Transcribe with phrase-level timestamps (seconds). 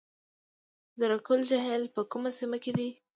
[0.99, 2.89] زرکول جهیل په کومه سیمه کې دی؟